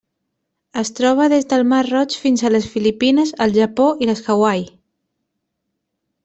[0.81, 4.67] Es troba des del Mar Roig fins a les Filipines, el Japó i les Hawaii.